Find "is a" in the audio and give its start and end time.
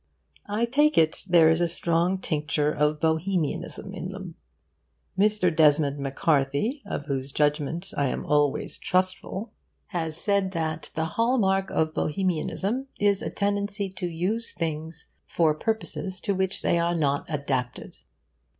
1.51-1.67, 12.99-13.29